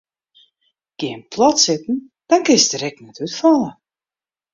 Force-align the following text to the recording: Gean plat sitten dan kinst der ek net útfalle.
Gean 0.97 1.21
plat 1.31 1.59
sitten 1.65 1.97
dan 2.29 2.45
kinst 2.47 2.71
der 2.73 2.83
ek 2.89 2.97
net 3.01 3.21
útfalle. 3.25 3.69